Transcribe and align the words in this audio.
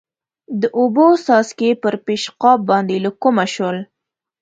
د 0.61 0.63
اوبو 0.79 1.05
څاڅکي 1.25 1.71
پر 1.83 1.93
پېشقاب 2.05 2.59
باندې 2.71 2.95
له 3.05 3.11
کومه 3.21 3.45
شول؟ 3.53 3.77